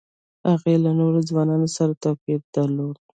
[0.51, 2.95] هغې له نورو ځوانانو سره توپیر درلود